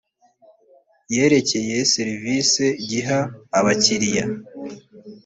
[1.15, 3.19] yerekeye serivisi giha
[3.59, 4.25] abakiriya